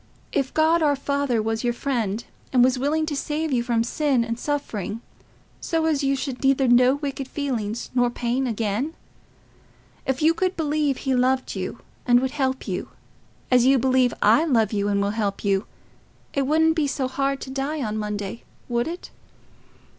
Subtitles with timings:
[0.31, 4.25] If God our Father was your friend, and was willing to save you from sin
[4.25, 4.99] and suffering,
[5.59, 8.95] so as you should neither know wicked feelings nor pain again?
[10.07, 12.89] If you could believe he loved you and would help you,
[13.51, 15.67] as you believe I love you and will help you,
[16.33, 19.11] it wouldn't be so hard to die on Monday, would it?"